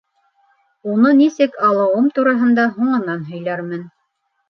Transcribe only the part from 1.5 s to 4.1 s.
алыуым тураһында һуңынан һөйләрмен.